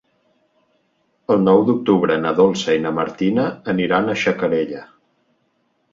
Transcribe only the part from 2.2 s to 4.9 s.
na Dolça i na Martina aniran a Xacarella.